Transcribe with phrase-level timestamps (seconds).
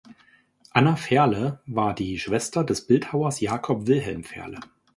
[0.71, 4.59] Anna Fehrle war die Schwester des Bildhauers Jakob Wilhelm Fehrle.